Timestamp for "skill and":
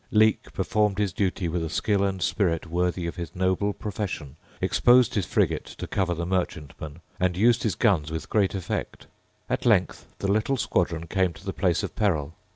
1.69-2.23